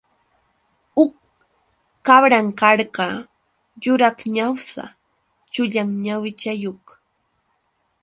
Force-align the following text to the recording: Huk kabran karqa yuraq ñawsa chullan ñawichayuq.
Huk 0.97 1.11
kabran 2.05 2.47
karqa 2.59 3.07
yuraq 3.83 4.17
ñawsa 4.35 4.83
chullan 5.53 5.89
ñawichayuq. 6.03 6.83